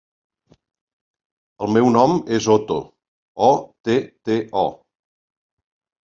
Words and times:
El 1.65 1.69
meu 1.75 1.89
nom 1.95 2.15
és 2.37 2.47
Otto: 2.53 2.77
o, 3.47 3.51
te, 3.89 3.97
te, 4.29 4.39
o. 4.63 4.65